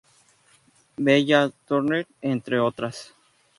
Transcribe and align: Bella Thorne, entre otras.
Bella 0.97 1.51
Thorne, 1.67 2.07
entre 2.21 2.59
otras. 2.59 3.13